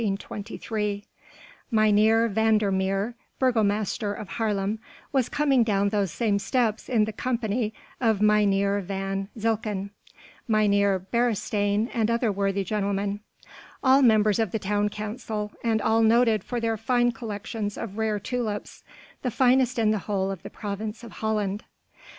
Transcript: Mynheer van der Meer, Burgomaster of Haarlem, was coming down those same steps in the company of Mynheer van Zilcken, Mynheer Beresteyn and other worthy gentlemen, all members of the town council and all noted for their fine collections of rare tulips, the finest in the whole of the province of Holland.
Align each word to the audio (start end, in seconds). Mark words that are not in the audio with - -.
Mynheer 1.69 2.27
van 2.27 2.57
der 2.57 2.71
Meer, 2.71 3.13
Burgomaster 3.37 4.15
of 4.15 4.27
Haarlem, 4.29 4.79
was 5.11 5.29
coming 5.29 5.63
down 5.63 5.89
those 5.89 6.09
same 6.11 6.39
steps 6.39 6.89
in 6.89 7.05
the 7.05 7.13
company 7.13 7.71
of 7.99 8.19
Mynheer 8.19 8.79
van 8.79 9.29
Zilcken, 9.37 9.91
Mynheer 10.47 10.97
Beresteyn 10.97 11.87
and 11.93 12.09
other 12.09 12.31
worthy 12.31 12.63
gentlemen, 12.63 13.19
all 13.83 14.01
members 14.01 14.39
of 14.39 14.49
the 14.51 14.57
town 14.57 14.89
council 14.89 15.51
and 15.63 15.83
all 15.83 16.01
noted 16.01 16.43
for 16.43 16.59
their 16.59 16.77
fine 16.77 17.11
collections 17.11 17.77
of 17.77 17.99
rare 17.99 18.19
tulips, 18.19 18.83
the 19.21 19.29
finest 19.29 19.77
in 19.77 19.91
the 19.91 19.99
whole 20.09 20.31
of 20.31 20.41
the 20.41 20.49
province 20.49 21.03
of 21.03 21.11
Holland. 21.11 21.63